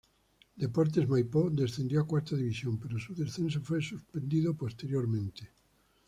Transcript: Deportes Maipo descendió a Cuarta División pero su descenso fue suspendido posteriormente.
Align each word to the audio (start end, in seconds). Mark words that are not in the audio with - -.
Deportes 0.57 1.05
Maipo 1.07 1.51
descendió 1.51 2.01
a 2.01 2.07
Cuarta 2.07 2.35
División 2.35 2.79
pero 2.79 2.97
su 2.97 3.13
descenso 3.13 3.61
fue 3.61 3.83
suspendido 3.83 4.55
posteriormente. 4.57 5.51